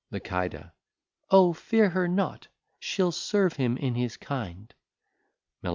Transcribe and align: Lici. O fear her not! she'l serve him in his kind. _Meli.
Lici. 0.09 0.55
O 1.29 1.53
fear 1.53 1.89
her 1.91 2.07
not! 2.07 2.47
she'l 2.79 3.11
serve 3.11 3.57
him 3.57 3.77
in 3.77 3.93
his 3.93 4.17
kind. 4.17 4.73
_Meli. 5.63 5.69